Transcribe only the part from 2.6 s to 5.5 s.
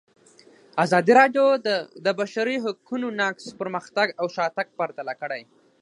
حقونو نقض پرمختګ او شاتګ پرتله کړی.